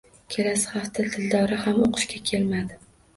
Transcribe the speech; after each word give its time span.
Kelasi 0.35 0.69
hafta 0.77 1.05
Dildora 1.15 1.59
ham 1.65 1.83
oʻqishga 1.89 2.23
kelmadi. 2.31 2.79